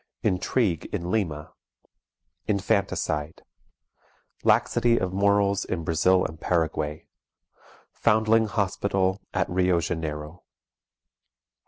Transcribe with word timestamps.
Intrigue 0.23 0.85
in 0.85 1.11
Lima. 1.11 1.53
Infanticide. 2.47 3.43
Laxity 4.43 4.97
of 4.99 5.13
Morals 5.13 5.63
in 5.63 5.83
Brazil 5.83 6.25
and 6.25 6.41
Paraguay. 6.41 7.05
Foundling 7.91 8.47
Hospital 8.47 9.21
at 9.31 9.47
Rio 9.47 9.79
Janeiro. 9.79 10.41